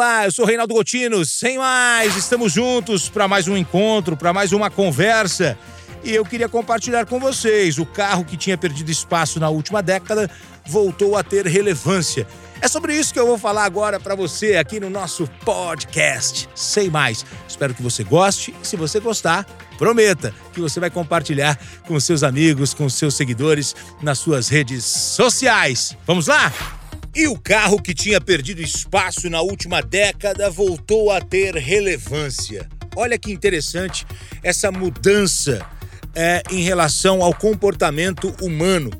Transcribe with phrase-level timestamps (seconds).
[0.00, 4.50] Olá, eu sou Reinaldo Gotino, sem mais, estamos juntos para mais um encontro, para mais
[4.50, 5.58] uma conversa.
[6.02, 10.30] E eu queria compartilhar com vocês: o carro que tinha perdido espaço na última década
[10.66, 12.26] voltou a ter relevância.
[12.62, 16.48] É sobre isso que eu vou falar agora para você aqui no nosso podcast.
[16.54, 17.26] Sem mais.
[17.46, 19.44] Espero que você goste se você gostar,
[19.76, 25.94] prometa que você vai compartilhar com seus amigos, com seus seguidores nas suas redes sociais.
[26.06, 26.79] Vamos lá?
[27.14, 32.68] E o carro que tinha perdido espaço na última década voltou a ter relevância.
[32.94, 34.06] Olha que interessante
[34.42, 35.66] essa mudança
[36.14, 38.90] é, em relação ao comportamento humano.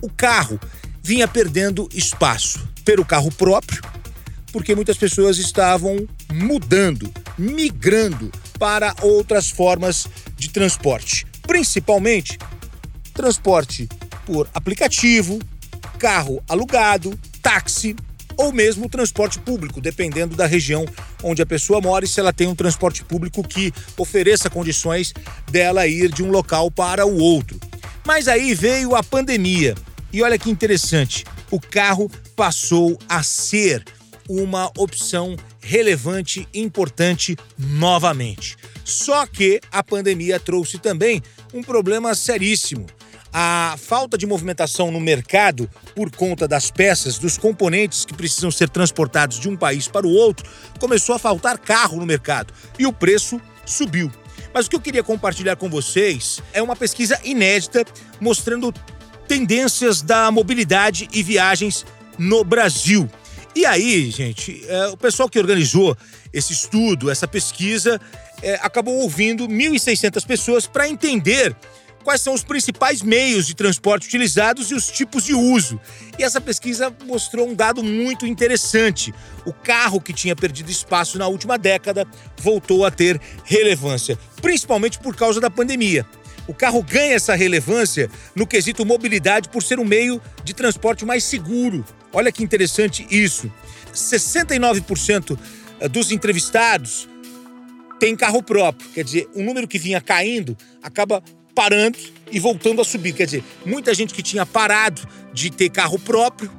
[0.00, 0.58] O carro
[1.02, 3.82] vinha perdendo espaço pelo carro próprio,
[4.52, 12.38] porque muitas pessoas estavam mudando, migrando para outras formas de transporte, principalmente
[13.14, 13.88] transporte
[14.26, 15.38] por aplicativo,
[15.98, 17.18] carro alugado,
[17.52, 17.94] táxi
[18.34, 20.86] ou mesmo transporte público, dependendo da região
[21.22, 25.12] onde a pessoa mora e se ela tem um transporte público que ofereça condições
[25.50, 27.60] dela ir de um local para o outro.
[28.06, 29.74] Mas aí veio a pandemia.
[30.10, 33.84] E olha que interessante, o carro passou a ser
[34.26, 38.56] uma opção relevante importante novamente.
[38.82, 41.22] Só que a pandemia trouxe também
[41.52, 42.86] um problema seríssimo
[43.32, 48.68] a falta de movimentação no mercado por conta das peças, dos componentes que precisam ser
[48.68, 52.92] transportados de um país para o outro, começou a faltar carro no mercado e o
[52.92, 54.10] preço subiu.
[54.52, 57.86] Mas o que eu queria compartilhar com vocês é uma pesquisa inédita
[58.20, 58.72] mostrando
[59.26, 61.86] tendências da mobilidade e viagens
[62.18, 63.08] no Brasil.
[63.54, 65.96] E aí, gente, é, o pessoal que organizou
[66.32, 68.00] esse estudo, essa pesquisa,
[68.42, 71.54] é, acabou ouvindo 1.600 pessoas para entender
[72.02, 75.80] quais são os principais meios de transporte utilizados e os tipos de uso.
[76.18, 79.14] E essa pesquisa mostrou um dado muito interessante.
[79.46, 82.06] O carro que tinha perdido espaço na última década
[82.38, 86.06] voltou a ter relevância, principalmente por causa da pandemia.
[86.46, 91.22] O carro ganha essa relevância no quesito mobilidade por ser um meio de transporte mais
[91.24, 91.84] seguro.
[92.12, 93.50] Olha que interessante isso.
[93.94, 95.38] 69%
[95.90, 97.08] dos entrevistados
[98.00, 101.22] têm carro próprio, quer dizer, um número que vinha caindo acaba
[101.54, 101.98] parando
[102.30, 103.12] e voltando a subir.
[103.12, 105.02] Quer dizer, muita gente que tinha parado
[105.32, 106.50] de ter carro próprio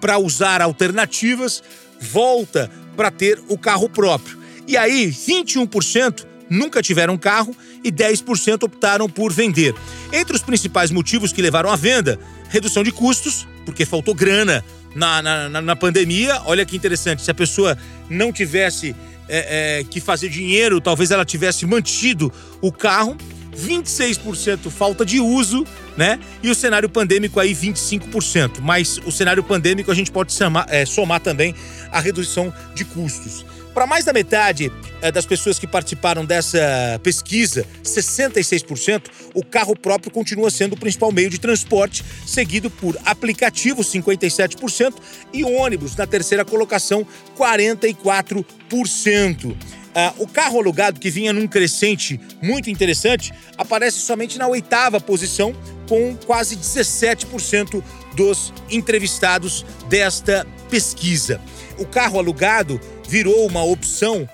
[0.00, 1.62] para usar alternativas
[2.00, 4.38] volta para ter o carro próprio.
[4.66, 9.74] E aí, 21% nunca tiveram carro e 10% optaram por vender.
[10.12, 12.18] Entre os principais motivos que levaram à venda,
[12.48, 16.42] redução de custos, porque faltou grana na, na, na pandemia.
[16.44, 17.78] Olha que interessante, se a pessoa
[18.10, 18.94] não tivesse
[19.28, 23.16] é, é, que fazer dinheiro, talvez ela tivesse mantido o carro.
[23.56, 25.64] 26% falta de uso,
[25.96, 26.18] né?
[26.42, 28.60] E o cenário pandêmico aí 25%.
[28.60, 31.54] Mas o cenário pandêmico a gente pode somar, é, somar também
[31.90, 33.44] a redução de custos.
[33.74, 34.70] Para mais da metade
[35.00, 41.10] é, das pessoas que participaram dessa pesquisa, 66%, o carro próprio continua sendo o principal
[41.10, 44.94] meio de transporte, seguido por aplicativo, 57%,
[45.32, 49.56] e ônibus, na terceira colocação, 44%.
[49.92, 55.54] Uh, o carro alugado, que vinha num crescente muito interessante, aparece somente na oitava posição,
[55.86, 57.82] com quase 17%
[58.16, 61.38] dos entrevistados desta pesquisa.
[61.78, 64.26] O carro alugado virou uma opção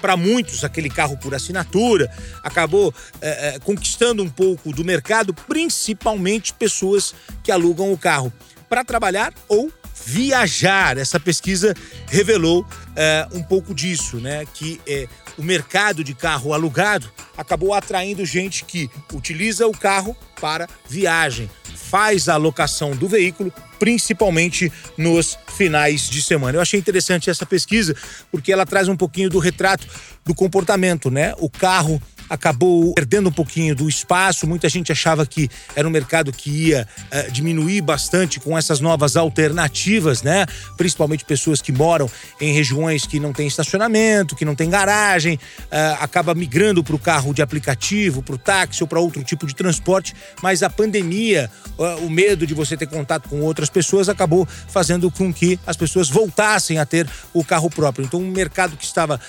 [0.00, 2.10] para muitos, aquele carro por assinatura,
[2.42, 8.32] acabou é, é, conquistando um pouco do mercado, principalmente pessoas que alugam o carro
[8.68, 9.70] para trabalhar ou
[10.04, 10.98] viajar.
[10.98, 11.74] Essa pesquisa
[12.06, 12.66] revelou
[12.96, 14.44] é, um pouco disso, né?
[14.54, 15.06] Que é,
[15.38, 22.28] o mercado de carro alugado acabou atraindo gente que utiliza o carro para viagem, faz
[22.28, 26.56] a alocação do veículo, principalmente nos finais de semana.
[26.58, 27.94] Eu achei interessante essa pesquisa
[28.30, 29.86] porque ela traz um pouquinho do retrato
[30.24, 31.34] do comportamento, né?
[31.38, 34.46] O carro acabou perdendo um pouquinho do espaço.
[34.46, 39.16] Muita gente achava que era um mercado que ia uh, diminuir bastante com essas novas
[39.16, 40.46] alternativas, né?
[40.76, 42.08] Principalmente pessoas que moram
[42.40, 46.98] em regiões que não têm estacionamento, que não tem garagem, uh, acaba migrando para o
[46.98, 50.14] carro de aplicativo, para o táxi ou para outro tipo de transporte.
[50.40, 55.10] Mas a pandemia, uh, o medo de você ter contato com outras pessoas acabou fazendo
[55.10, 58.04] com que as pessoas voltassem a ter o carro próprio.
[58.04, 59.20] Então, um mercado que estava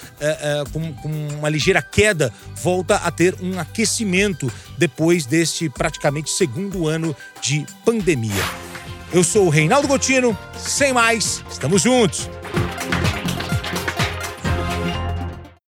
[0.72, 2.32] com, com uma ligeira queda
[2.62, 8.44] volta volta a ter um aquecimento depois deste praticamente segundo ano de pandemia.
[9.14, 12.30] Eu sou o Reinaldo Gotino, sem mais, estamos juntos.